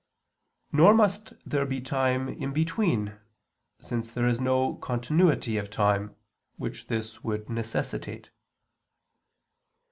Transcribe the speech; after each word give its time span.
Nor 0.71 0.95
must 0.95 1.31
there 1.47 1.63
be 1.67 1.79
time 1.79 2.27
in 2.27 2.53
between, 2.53 3.19
since 3.79 4.09
there 4.11 4.27
is 4.27 4.39
no 4.41 4.77
continuity 4.77 5.57
of 5.57 5.69
time, 5.69 6.15
which 6.57 6.87
this 6.87 7.23
would 7.23 7.47
necessitate. 7.51 8.31